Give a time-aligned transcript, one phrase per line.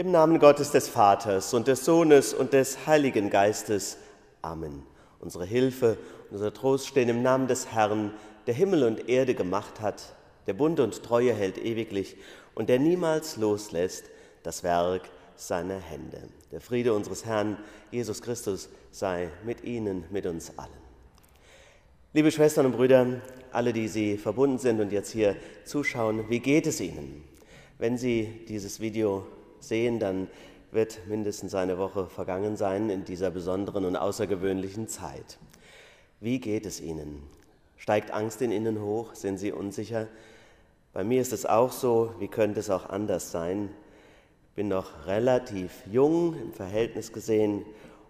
[0.00, 3.96] Im Namen Gottes des Vaters und des Sohnes und des Heiligen Geistes.
[4.42, 4.84] Amen.
[5.18, 5.98] Unsere Hilfe,
[6.30, 8.12] unser Trost stehen im Namen des Herrn,
[8.46, 10.14] der Himmel und Erde gemacht hat,
[10.46, 12.16] der Bund und Treue hält ewiglich
[12.54, 14.04] und der niemals loslässt
[14.44, 15.02] das Werk
[15.34, 16.28] seiner Hände.
[16.52, 17.56] Der Friede unseres Herrn
[17.90, 20.70] Jesus Christus sei mit Ihnen, mit uns allen.
[22.12, 23.20] Liebe Schwestern und Brüder,
[23.50, 25.34] alle, die Sie verbunden sind und jetzt hier
[25.64, 27.24] zuschauen, wie geht es Ihnen?
[27.78, 29.26] Wenn Sie dieses Video
[29.60, 30.28] sehen, dann
[30.70, 35.38] wird mindestens eine Woche vergangen sein in dieser besonderen und außergewöhnlichen Zeit.
[36.20, 37.22] Wie geht es Ihnen?
[37.76, 39.14] Steigt Angst in Ihnen hoch?
[39.14, 40.08] Sind Sie unsicher?
[40.92, 43.70] Bei mir ist es auch so, wie könnte es auch anders sein?
[44.54, 47.64] Bin noch relativ jung im Verhältnis gesehen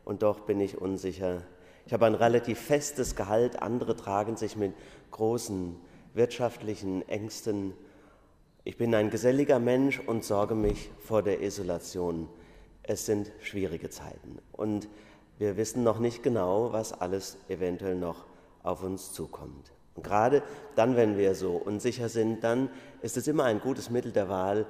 [0.04, 1.42] und doch bin ich unsicher.
[1.86, 4.72] Ich habe ein relativ festes Gehalt, andere tragen sich mit
[5.10, 5.76] großen
[6.14, 7.74] wirtschaftlichen Ängsten
[8.68, 12.28] ich bin ein geselliger Mensch und sorge mich vor der Isolation.
[12.82, 14.90] Es sind schwierige Zeiten und
[15.38, 18.26] wir wissen noch nicht genau, was alles eventuell noch
[18.62, 19.72] auf uns zukommt.
[19.94, 20.42] Und gerade
[20.74, 22.68] dann, wenn wir so unsicher sind, dann
[23.00, 24.66] ist es immer ein gutes Mittel der Wahl,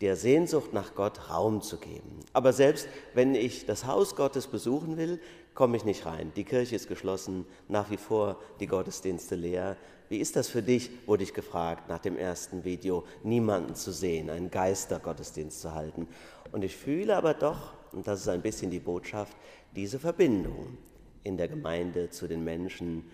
[0.00, 2.20] der Sehnsucht nach Gott Raum zu geben.
[2.32, 5.20] Aber selbst wenn ich das Haus Gottes besuchen will,
[5.54, 6.32] komme ich nicht rein.
[6.36, 9.76] Die Kirche ist geschlossen, nach wie vor die Gottesdienste leer.
[10.08, 14.30] Wie ist das für dich, wurde ich gefragt nach dem ersten Video, niemanden zu sehen,
[14.30, 16.08] einen Geistergottesdienst zu halten.
[16.52, 19.36] Und ich fühle aber doch, und das ist ein bisschen die Botschaft,
[19.74, 20.78] diese Verbindung
[21.24, 23.04] in der Gemeinde zu den Menschen,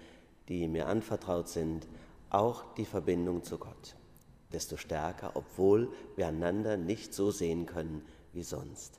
[0.49, 1.87] die mir anvertraut sind,
[2.31, 3.97] auch die Verbindung zu Gott.
[4.53, 8.99] Desto stärker, obwohl wir einander nicht so sehen können wie sonst.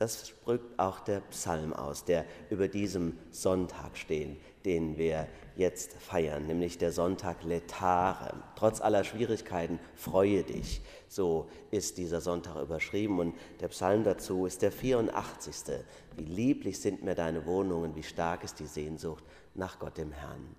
[0.00, 6.46] Das spricht auch der Psalm aus, der über diesem Sonntag steht, den wir jetzt feiern,
[6.46, 8.42] nämlich der Sonntag Letare.
[8.56, 10.80] Trotz aller Schwierigkeiten freue dich.
[11.06, 15.84] So ist dieser Sonntag überschrieben und der Psalm dazu ist der 84.
[16.16, 19.22] Wie lieblich sind mir deine Wohnungen, wie stark ist die Sehnsucht
[19.54, 20.56] nach Gott dem Herrn.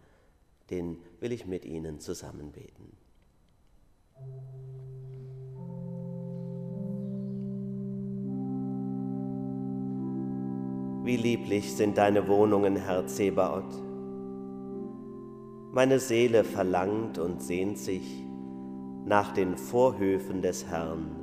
[0.69, 2.95] Den will ich mit Ihnen zusammen beten.
[11.03, 13.73] Wie lieblich sind deine Wohnungen, Herr Zebaoth.
[15.71, 18.23] Meine Seele verlangt und sehnt sich
[19.03, 21.15] nach den Vorhöfen des Herrn.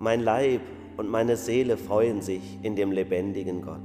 [0.00, 0.62] Mein Leib
[0.96, 3.78] und meine Seele freuen sich in dem lebendigen Gott.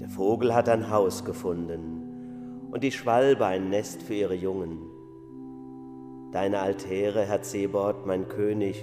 [0.00, 4.78] Der Vogel hat ein Haus gefunden und die Schwalbe ein Nest für ihre Jungen.
[6.32, 8.82] Deine Altäre, Herr Zebot, mein König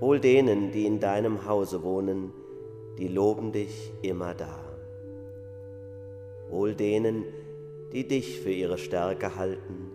[0.00, 2.32] Wohl denen, die in deinem Hause wohnen,
[2.98, 4.64] die loben dich immer da.
[6.50, 7.24] Wohl denen,
[7.92, 9.90] die dich für ihre Stärke halten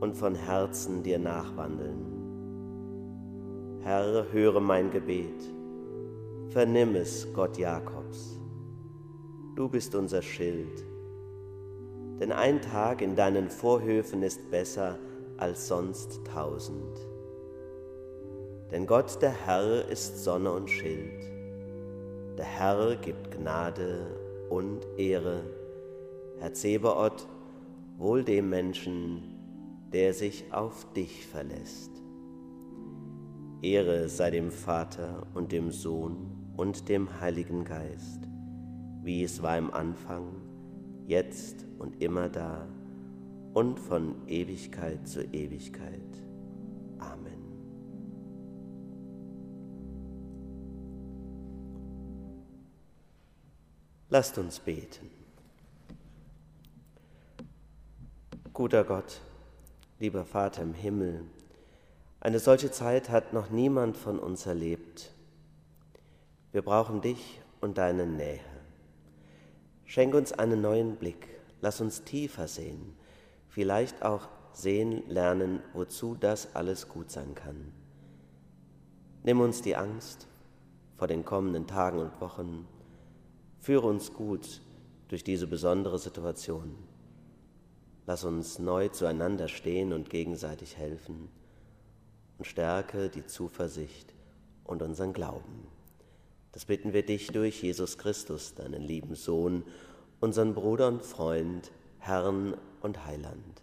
[0.00, 2.24] und von Herzen dir nachwandeln.
[3.82, 5.52] Herr, höre mein Gebet,
[6.48, 8.40] vernimm es, Gott Jakobs.
[9.56, 10.84] Du bist unser Schild,
[12.18, 14.98] denn ein Tag in deinen Vorhöfen ist besser
[15.36, 17.13] als sonst tausend.
[18.70, 21.22] Denn Gott der Herr ist Sonne und Schild.
[22.38, 24.06] Der Herr gibt Gnade
[24.50, 25.42] und Ehre.
[26.38, 27.28] Herr Zebaoth,
[27.96, 29.22] wohl dem Menschen,
[29.92, 31.90] der sich auf dich verlässt.
[33.62, 38.28] Ehre sei dem Vater und dem Sohn und dem Heiligen Geist,
[39.02, 40.26] wie es war im Anfang,
[41.06, 42.66] jetzt und immer da
[43.54, 46.00] und von Ewigkeit zu Ewigkeit.
[54.14, 55.10] Lasst uns beten.
[58.52, 59.20] Guter Gott,
[59.98, 61.24] lieber Vater im Himmel,
[62.20, 65.10] eine solche Zeit hat noch niemand von uns erlebt.
[66.52, 68.38] Wir brauchen dich und deine Nähe.
[69.84, 71.26] Schenk uns einen neuen Blick,
[71.60, 72.96] lass uns tiefer sehen,
[73.48, 77.72] vielleicht auch sehen lernen, wozu das alles gut sein kann.
[79.24, 80.28] Nimm uns die Angst
[80.98, 82.68] vor den kommenden Tagen und Wochen
[83.64, 84.60] Führe uns gut
[85.08, 86.76] durch diese besondere Situation.
[88.04, 91.30] Lass uns neu zueinander stehen und gegenseitig helfen
[92.36, 94.12] und stärke die Zuversicht
[94.64, 95.66] und unseren Glauben.
[96.52, 99.64] Das bitten wir dich durch Jesus Christus, deinen lieben Sohn,
[100.20, 103.62] unseren Bruder und Freund, Herrn und Heiland,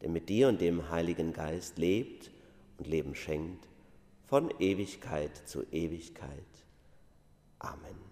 [0.00, 2.30] der mit dir und dem Heiligen Geist lebt
[2.78, 3.66] und Leben schenkt,
[4.28, 6.46] von Ewigkeit zu Ewigkeit.
[7.58, 8.09] Amen.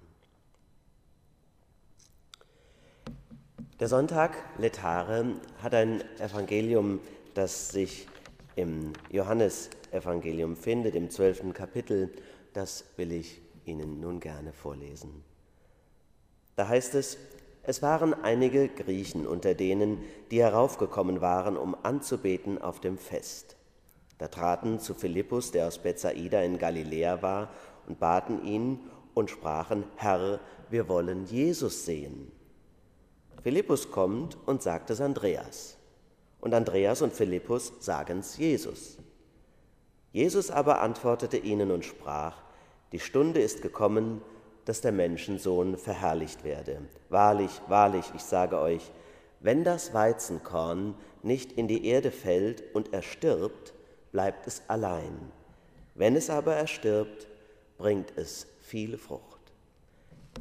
[3.81, 6.99] Der Sonntag Letare hat ein Evangelium,
[7.35, 8.09] das sich
[8.57, 12.11] im Johannesevangelium findet, im zwölften Kapitel,
[12.55, 15.23] das will ich Ihnen nun gerne vorlesen.
[16.57, 17.19] Da heißt es,
[17.63, 19.99] es waren einige Griechen unter denen,
[20.33, 23.55] die heraufgekommen waren, um anzubeten auf dem Fest.
[24.19, 27.53] Da traten zu Philippus, der aus Bethsaida in Galiläa war,
[27.87, 28.81] und baten ihn
[29.15, 32.33] und sprachen, Herr, wir wollen Jesus sehen.
[33.49, 35.79] Philippus kommt und sagt es Andreas.
[36.39, 38.99] Und Andreas und Philippus sagen es Jesus.
[40.13, 42.43] Jesus aber antwortete ihnen und sprach,
[42.93, 44.21] die Stunde ist gekommen,
[44.67, 46.83] dass der Menschensohn verherrlicht werde.
[47.09, 48.83] Wahrlich, wahrlich, ich sage euch,
[49.41, 53.73] wenn das Weizenkorn nicht in die Erde fällt und erstirbt,
[54.13, 55.33] bleibt es allein.
[55.95, 57.27] Wenn es aber erstirbt,
[57.79, 59.41] bringt es viele Frucht.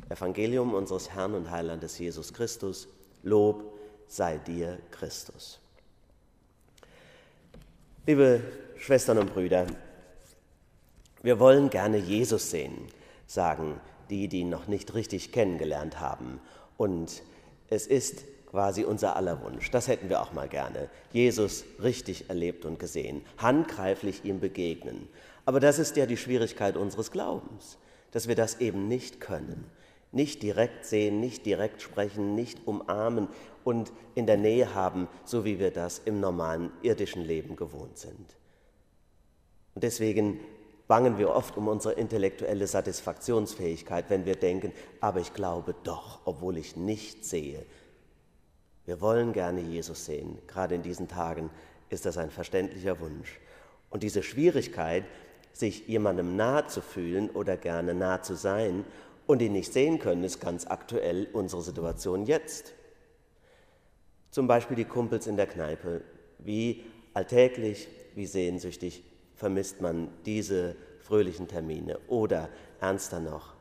[0.10, 2.90] Evangelium unseres Herrn und Heilandes Jesus Christus,
[3.28, 3.78] Lob
[4.08, 5.60] sei dir, Christus.
[8.06, 8.42] Liebe
[8.78, 9.68] Schwestern und Brüder,
[11.24, 12.88] wir wollen gerne Jesus sehen,
[13.26, 16.40] sagen die, die ihn noch nicht richtig kennengelernt haben.
[16.78, 17.22] Und
[17.70, 19.72] es ist quasi unser aller Wunsch.
[19.72, 20.90] Das hätten wir auch mal gerne.
[21.12, 25.10] Jesus richtig erlebt und gesehen, handgreiflich ihm begegnen.
[25.44, 27.78] Aber das ist ja die Schwierigkeit unseres Glaubens,
[28.12, 29.70] dass wir das eben nicht können.
[30.12, 33.28] Nicht direkt sehen, nicht direkt sprechen, nicht umarmen
[33.64, 38.38] und in der Nähe haben, so wie wir das im normalen irdischen Leben gewohnt sind.
[39.76, 40.40] Und deswegen
[40.88, 44.72] bangen wir oft um unsere intellektuelle Satisfaktionsfähigkeit, wenn wir denken,
[45.02, 47.66] aber ich glaube doch, obwohl ich nicht sehe.
[48.86, 50.40] Wir wollen gerne Jesus sehen.
[50.48, 51.50] Gerade in diesen Tagen
[51.90, 53.40] ist das ein verständlicher Wunsch.
[53.90, 55.04] Und diese Schwierigkeit,
[55.52, 58.86] sich jemandem nahe zu fühlen oder gerne nahe zu sein
[59.28, 62.74] und ihn nicht sehen können, ist ganz aktuell unsere Situation jetzt.
[64.32, 66.02] Zum Beispiel die Kumpels in der Kneipe.
[66.40, 66.84] Wie
[67.14, 69.04] alltäglich, wie sehnsüchtig
[69.36, 72.00] vermisst man diese fröhlichen Termine.
[72.08, 73.54] Oder ernster noch,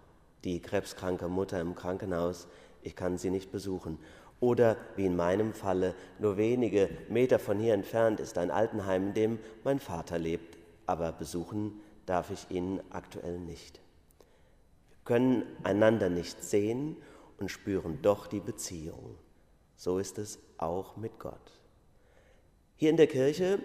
[0.44, 2.48] die krebskranke Mutter im Krankenhaus,
[2.82, 3.98] ich kann sie nicht besuchen.
[4.38, 9.14] Oder wie in meinem Falle, nur wenige Meter von hier entfernt ist ein Altenheim, in
[9.14, 13.80] dem mein Vater lebt, aber besuchen darf ich ihn aktuell nicht.
[15.06, 16.96] Können einander nicht sehen
[17.38, 19.16] und spüren doch die Beziehung.
[19.76, 21.52] So ist es auch mit Gott.
[22.76, 23.58] Hier in der Kirche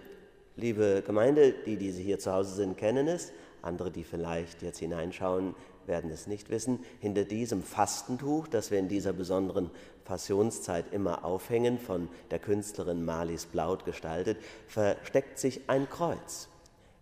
[0.58, 3.32] Liebe Gemeinde, die, die hier zu Hause sind, kennen es.
[3.62, 5.56] Andere, die vielleicht jetzt hineinschauen,
[5.88, 6.80] werden es nicht wissen.
[7.00, 9.72] Hinter diesem Fastentuch, das wir in dieser besonderen
[10.04, 14.38] Passionszeit immer aufhängen, von der Künstlerin Marlies Blaut gestaltet,
[14.68, 16.50] versteckt sich ein Kreuz.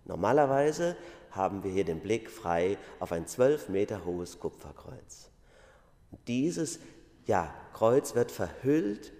[0.05, 0.95] Normalerweise
[1.31, 5.29] haben wir hier den Blick frei auf ein zwölf Meter hohes Kupferkreuz.
[6.27, 6.79] dieses
[7.25, 9.13] ja, Kreuz wird verhüllt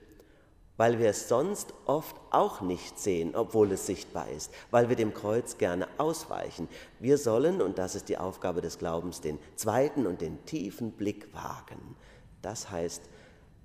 [0.80, 5.14] weil wir es sonst oft auch nicht sehen, obwohl es sichtbar ist, weil wir dem
[5.14, 6.70] Kreuz gerne ausweichen.
[7.02, 11.34] Wir sollen, und das ist die Aufgabe des Glaubens, den zweiten und den tiefen Blick
[11.34, 11.98] wagen.
[12.42, 13.02] Das heißt,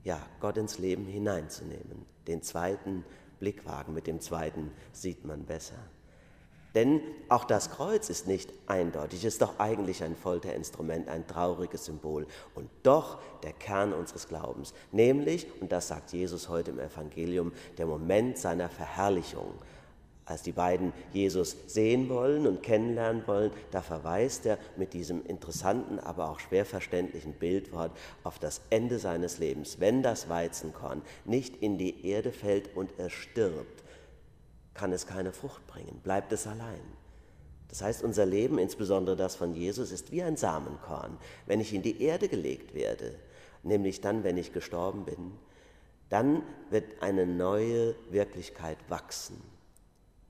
[0.02, 3.05] ja, Gott ins Leben hineinzunehmen, den zweiten
[3.38, 3.94] Blick wagen.
[3.94, 5.79] Mit dem zweiten sieht man besser.
[6.74, 12.26] Denn auch das Kreuz ist nicht eindeutig, ist doch eigentlich ein Folterinstrument, ein trauriges Symbol
[12.54, 17.86] und doch der Kern unseres Glaubens, nämlich, und das sagt Jesus heute im Evangelium, der
[17.86, 19.54] Moment seiner Verherrlichung.
[20.26, 25.98] Als die beiden Jesus sehen wollen und kennenlernen wollen, da verweist er mit diesem interessanten,
[25.98, 29.81] aber auch schwer verständlichen Bildwort auf das Ende seines Lebens.
[29.81, 33.83] Wenn das Weizenkorn nicht in die Erde fällt und er stirbt,
[34.74, 36.82] kann es keine Frucht bringen, bleibt es allein.
[37.69, 41.16] Das heißt, unser Leben, insbesondere das von Jesus, ist wie ein Samenkorn.
[41.46, 43.14] Wenn ich in die Erde gelegt werde,
[43.62, 45.32] nämlich dann, wenn ich gestorben bin,
[46.08, 49.43] dann wird eine neue Wirklichkeit wachsen,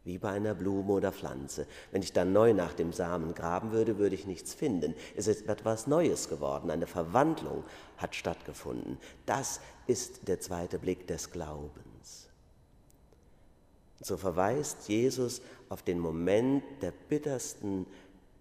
[0.04, 1.66] wie bei einer Blume oder Pflanze.
[1.90, 4.94] Wenn ich dann neu nach dem Samen graben würde, würde ich nichts finden.
[5.16, 7.64] Es ist etwas Neues geworden, eine Verwandlung
[7.98, 8.98] hat stattgefunden.
[9.26, 11.93] Das ist der zweite Blick des Glaubens.
[14.02, 17.86] So verweist Jesus auf den Moment der bittersten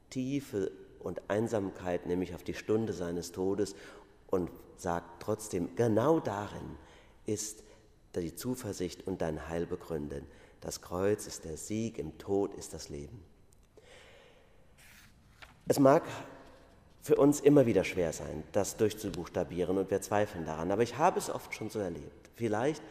[0.09, 3.75] Tiefe und Einsamkeit, nämlich auf die Stunde seines Todes
[4.27, 6.77] und sagt trotzdem, genau darin
[7.25, 7.63] ist
[8.15, 10.23] die Zuversicht und dein Heil begründet.
[10.61, 13.23] Das Kreuz ist der Sieg, im Tod ist das Leben.
[15.67, 16.03] Es mag
[17.01, 21.19] für uns immer wieder schwer sein, das durchzubuchstabieren und wir zweifeln daran, aber ich habe
[21.19, 22.29] es oft schon so erlebt.
[22.35, 22.81] Vielleicht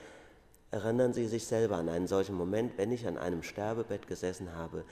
[0.73, 4.85] Erinnern Sie sich selber an einen solchen Moment, wenn ich an einem Sterbebett gesessen habe,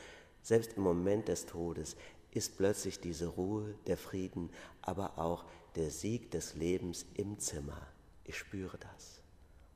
[0.43, 1.97] selbst im Moment des Todes
[2.33, 4.51] ist plötzlich diese Ruhe, der Frieden,
[4.83, 5.45] aber auch
[5.77, 7.81] der Sieg des Lebens im Zimmer.
[8.25, 9.23] Ich spüre das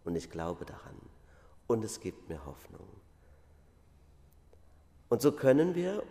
[0.04, 1.00] und ich glaube daran
[1.66, 2.87] und es gibt mir Hoffnung.
[5.08, 6.02] Und so können wir,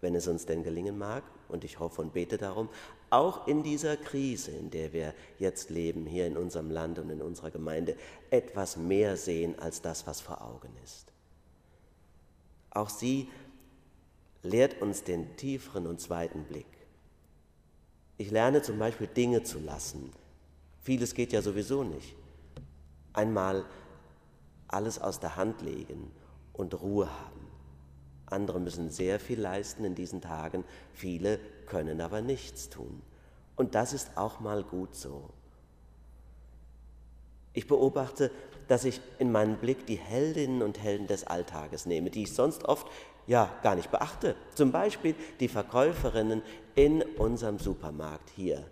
[0.00, 2.70] wenn es uns denn gelingen mag, und ich hoffe und bete darum,
[3.10, 7.22] auch in dieser Krise, in der wir jetzt leben, hier in unserem Land und in
[7.22, 7.96] unserer Gemeinde,
[8.30, 11.12] etwas mehr sehen als das, was vor Augen ist.
[12.70, 13.28] Auch sie
[14.42, 16.66] lehrt uns den tieferen und zweiten Blick.
[18.18, 20.12] Ich lerne zum Beispiel Dinge zu lassen.
[20.82, 22.14] Vieles geht ja sowieso nicht.
[23.12, 23.64] Einmal
[24.68, 26.10] alles aus der Hand legen
[26.52, 27.40] und Ruhe haben.
[28.26, 33.02] Andere müssen sehr viel leisten in diesen Tagen, viele können aber nichts tun.
[33.56, 35.30] Und das ist auch mal gut so.
[37.52, 38.30] Ich beobachte,
[38.68, 42.64] dass ich in meinen Blick die Heldinnen und Helden des Alltages nehme, die ich sonst
[42.64, 42.86] oft
[43.26, 44.34] ja gar nicht beachte.
[44.54, 46.42] Zum Beispiel die Verkäuferinnen
[46.74, 48.64] in unserem Supermarkt hier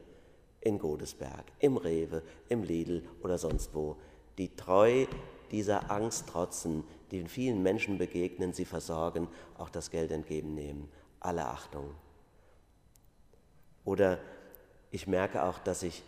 [0.61, 3.97] in Godesberg, im Rewe, im Lidl oder sonst wo,
[4.39, 5.07] die treu
[5.51, 10.89] dieser Angst trotzen, die vielen Menschen begegnen, sie versorgen, auch das Geld entgegennehmen.
[11.21, 11.91] Alle Achtung.
[13.85, 14.19] Oder
[14.91, 16.03] ich merke auch, dass ich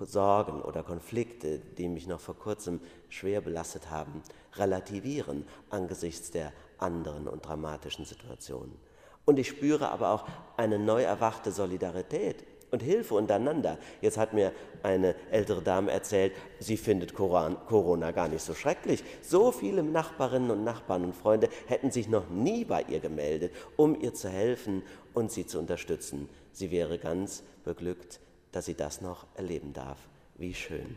[0.00, 4.22] Sorgen oder Konflikte, die mich noch vor kurzem schwer belastet haben,
[4.56, 8.76] relativieren angesichts der anderen und dramatischen Situationen.
[9.24, 10.26] Und ich spüre aber auch
[10.56, 13.78] eine neu erwachte Solidarität und Hilfe untereinander.
[14.02, 14.52] Jetzt hat mir
[14.82, 19.02] eine ältere Dame erzählt, sie findet Corona gar nicht so schrecklich.
[19.22, 23.98] So viele Nachbarinnen und Nachbarn und Freunde hätten sich noch nie bei ihr gemeldet, um
[23.98, 24.82] ihr zu helfen
[25.14, 26.28] und sie zu unterstützen.
[26.52, 28.20] Sie wäre ganz beglückt,
[28.52, 29.98] dass sie das noch erleben darf.
[30.36, 30.96] Wie schön.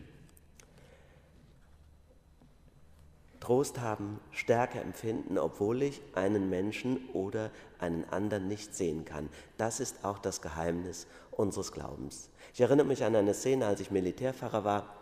[3.39, 9.29] Trost haben, Stärke empfinden, obwohl ich einen Menschen oder einen anderen nicht sehen kann.
[9.57, 11.07] Das ist auch das Geheimnis
[11.37, 12.29] unseres Glaubens.
[12.53, 14.95] Ich erinnere mich an eine Szene, als ich Militärpfarrer war,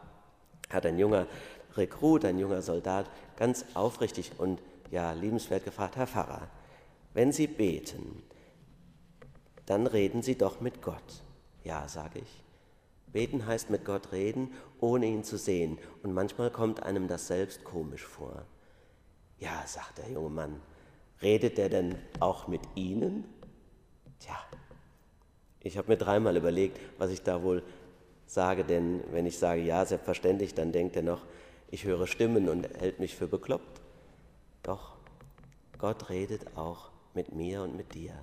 [0.70, 1.27] hat ein junger
[1.75, 4.62] Rekrut, ein junger Soldat ganz aufrichtig und
[4.92, 6.48] ja liebenswert gefragt, Herr Pfarrer,
[7.13, 8.24] wenn Sie beten,
[9.65, 11.24] dann reden Sie doch mit Gott.
[11.63, 12.44] Ja, sage ich.
[13.12, 15.80] Beten heißt mit Gott reden, ohne ihn zu sehen.
[16.04, 18.44] Und manchmal kommt einem das selbst komisch vor.
[19.39, 20.62] Ja, sagt der junge Mann,
[21.22, 23.24] redet er denn auch mit Ihnen?
[24.20, 24.38] Tja,
[25.65, 27.63] ich habe mir dreimal überlegt, was ich da wohl
[28.27, 31.25] sage, denn wenn ich sage ja, selbstverständlich, dann denkt er noch,
[31.72, 33.81] ich höre Stimmen und hält mich für bekloppt.
[34.62, 34.95] Doch,
[35.79, 38.13] Gott redet auch mit mir und mit dir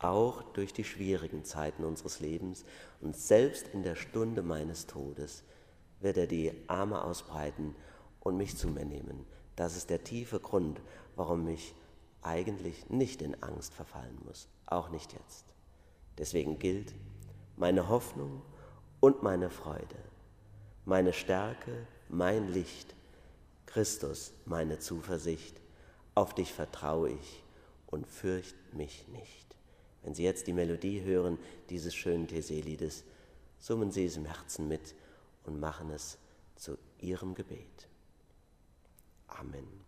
[0.00, 2.64] auch durch die schwierigen Zeiten unseres Lebens
[3.00, 5.44] und selbst in der Stunde meines Todes
[6.00, 7.76] wird er die Arme ausbreiten
[8.20, 9.24] und mich zu mir nehmen.
[9.54, 10.80] Das ist der tiefe Grund,
[11.14, 11.76] warum ich
[12.22, 15.55] eigentlich nicht in Angst verfallen muss, auch nicht jetzt.
[16.18, 16.94] Deswegen gilt
[17.56, 18.42] meine Hoffnung
[19.00, 19.96] und meine Freude,
[20.84, 22.94] meine Stärke, mein Licht,
[23.66, 25.60] Christus, meine Zuversicht,
[26.14, 27.42] auf dich vertraue ich
[27.86, 29.56] und fürcht mich nicht.
[30.02, 33.04] Wenn Sie jetzt die Melodie hören dieses schönen Tese-Liedes,
[33.58, 34.94] summen Sie es im Herzen mit
[35.44, 36.18] und machen es
[36.54, 37.88] zu Ihrem Gebet.
[39.28, 39.85] Amen.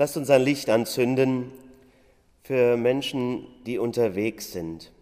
[0.00, 1.52] Lasst uns ein Licht anzünden
[2.42, 4.92] für Menschen, die unterwegs sind,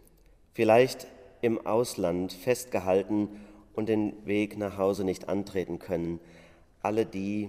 [0.54, 1.06] vielleicht
[1.40, 3.28] im Ausland festgehalten
[3.74, 6.18] und den Weg nach Hause nicht antreten können.
[6.82, 7.48] Alle die,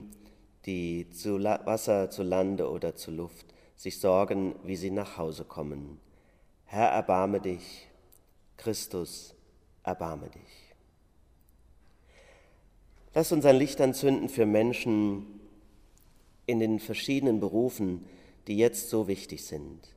[0.68, 6.00] die zu Wasser, zu Lande oder zu Luft sich sorgen, wie sie nach Hause kommen.
[6.66, 7.88] Herr, erbarme dich.
[8.58, 9.34] Christus,
[9.82, 10.76] erbarme dich.
[13.16, 15.39] Lass uns ein Licht anzünden für Menschen,
[16.50, 18.06] in den verschiedenen Berufen,
[18.48, 19.88] die jetzt so wichtig sind.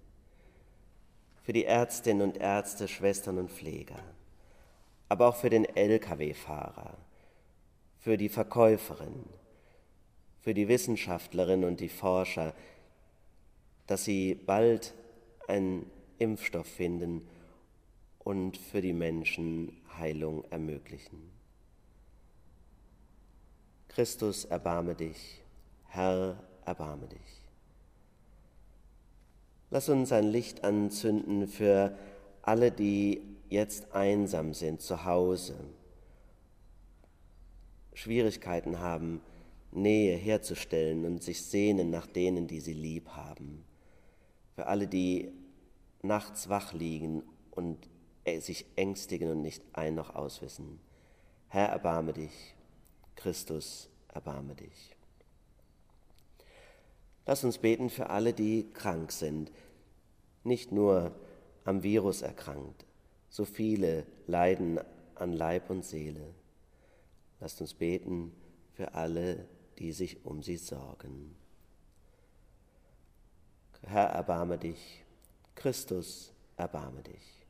[1.42, 3.98] Für die Ärztinnen und Ärzte, Schwestern und Pfleger,
[5.08, 6.98] aber auch für den Lkw-Fahrer,
[7.98, 9.24] für die Verkäuferin,
[10.42, 12.54] für die Wissenschaftlerin und die Forscher,
[13.86, 14.92] dass sie bald
[15.48, 17.26] einen Impfstoff finden
[18.18, 21.32] und für die Menschen Heilung ermöglichen.
[23.88, 25.41] Christus, erbarme dich.
[25.94, 27.20] Herr, erbarme dich.
[29.68, 31.94] Lass uns ein Licht anzünden für
[32.40, 33.20] alle, die
[33.50, 35.54] jetzt einsam sind zu Hause,
[37.92, 39.20] Schwierigkeiten haben,
[39.70, 43.62] Nähe herzustellen und sich sehnen nach denen, die sie lieb haben.
[44.54, 45.30] für alle, die
[46.00, 47.90] nachts wach liegen und
[48.38, 50.80] sich ängstigen und nicht ein noch auswissen.
[51.48, 52.54] Herr, erbarme dich.
[53.14, 54.96] Christus, erbarme dich.
[57.26, 59.52] Lass uns beten für alle, die krank sind,
[60.44, 61.14] nicht nur
[61.64, 62.84] am Virus erkrankt.
[63.28, 64.80] So viele leiden
[65.14, 66.34] an Leib und Seele.
[67.40, 68.32] Lasst uns beten
[68.72, 69.46] für alle,
[69.78, 71.34] die sich um sie sorgen.
[73.82, 75.04] Herr, erbarme dich.
[75.54, 77.46] Christus, erbarme dich.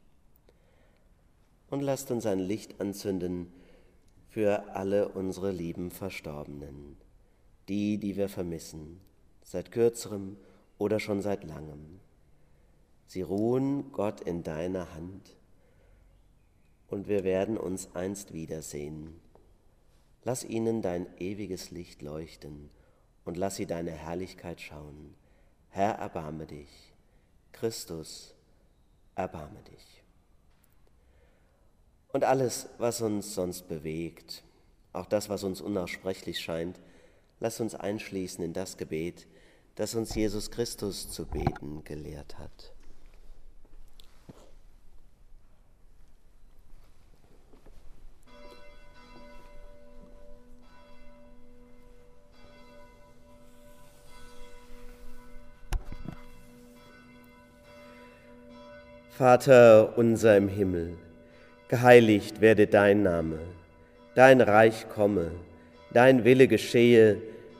[1.70, 3.52] Und lasst uns ein Licht anzünden
[4.28, 6.96] für alle unsere lieben Verstorbenen,
[7.68, 9.00] die, die wir vermissen,
[9.42, 10.36] seit kürzerem
[10.78, 12.00] oder schon seit langem.
[13.06, 15.36] Sie ruhen, Gott, in deiner Hand,
[16.88, 19.20] und wir werden uns einst wiedersehen.
[20.24, 22.70] Lass ihnen dein ewiges Licht leuchten
[23.24, 25.14] und lass sie deine Herrlichkeit schauen.
[25.70, 26.92] Herr, erbarme dich.
[27.52, 28.34] Christus,
[29.14, 30.02] erbarme dich.
[32.08, 34.42] Und alles, was uns sonst bewegt,
[34.92, 36.78] auch das, was uns unaussprechlich scheint,
[37.40, 39.26] lass uns einschließen in das Gebet,
[39.76, 42.72] das uns Jesus Christus zu beten gelehrt hat.
[59.10, 60.96] Vater unser im Himmel,
[61.68, 63.38] geheiligt werde dein Name,
[64.14, 65.30] dein Reich komme,
[65.92, 67.22] dein Wille geschehe,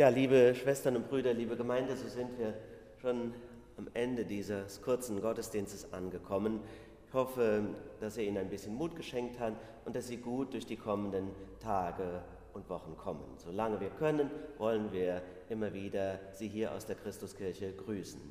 [0.00, 2.54] Ja, liebe Schwestern und Brüder, liebe Gemeinde, so sind wir
[3.02, 3.34] schon
[3.76, 6.60] am Ende dieses kurzen Gottesdienstes angekommen.
[7.06, 7.64] Ich hoffe,
[8.00, 9.52] dass er Ihnen ein bisschen Mut geschenkt hat
[9.84, 12.22] und dass Sie gut durch die kommenden Tage
[12.54, 13.26] und Wochen kommen.
[13.36, 18.22] Solange wir können, wollen wir immer wieder Sie hier aus der Christuskirche grüßen.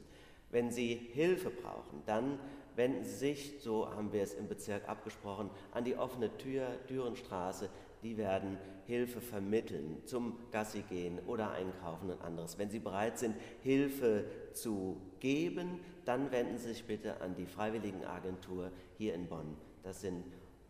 [0.50, 2.40] Wenn Sie Hilfe brauchen, dann
[2.76, 7.70] wenden Sie sich, so haben wir es im Bezirk abgesprochen, an die offene Tür, Dürenstraße
[8.04, 12.58] die werden Hilfe vermitteln zum Gassi gehen oder einkaufen und anderes.
[12.58, 18.72] Wenn Sie bereit sind, Hilfe zu geben, dann wenden Sie sich bitte an die Freiwilligenagentur
[18.98, 19.58] hier in Bonn.
[19.84, 20.24] Das sind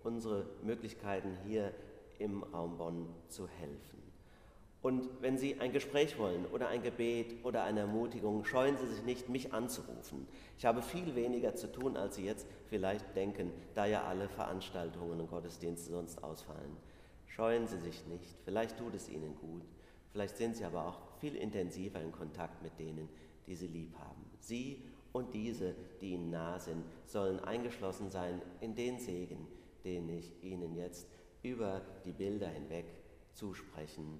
[0.03, 1.73] unsere Möglichkeiten hier
[2.17, 3.99] im Raum Bonn zu helfen.
[4.81, 9.03] Und wenn Sie ein Gespräch wollen oder ein Gebet oder eine Ermutigung, scheuen Sie sich
[9.03, 10.25] nicht, mich anzurufen.
[10.57, 15.19] Ich habe viel weniger zu tun, als Sie jetzt vielleicht denken, da ja alle Veranstaltungen
[15.19, 16.77] und Gottesdienste sonst ausfallen.
[17.29, 19.63] Scheuen Sie sich nicht, vielleicht tut es Ihnen gut,
[20.11, 23.07] vielleicht sind Sie aber auch viel intensiver in Kontakt mit denen,
[23.47, 24.25] die Sie lieb haben.
[24.39, 29.47] Sie und diese, die Ihnen nahe sind, sollen eingeschlossen sein in den Segen,
[29.83, 31.07] den ich Ihnen jetzt
[31.41, 32.85] über die Bilder hinweg
[33.33, 34.19] zusprechen